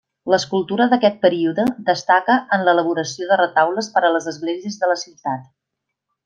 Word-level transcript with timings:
L'escultura 0.33 0.85
d'aquest 0.93 1.19
període 1.25 1.65
destaca 1.89 2.37
en 2.57 2.65
l'elaboració 2.69 3.29
de 3.33 3.37
retaules 3.43 3.91
per 3.99 4.05
a 4.05 4.13
les 4.17 4.29
esglésies 4.33 4.81
de 4.85 4.91
la 4.95 4.99
ciutat. 5.05 5.47